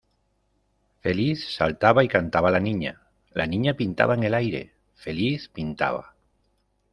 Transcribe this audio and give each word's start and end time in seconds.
Feliz 1.01 1.43
saltaba 1.55 2.03
y 2.03 2.07
cantaba 2.07 2.49
la 2.49 2.59
niña, 2.59 3.03
la 3.33 3.45
niña 3.45 3.75
pintaba 3.75 4.15
en 4.15 4.23
el 4.23 4.33
aire, 4.33 4.73
feliz 4.95 5.47
pintaba.... 5.49 6.15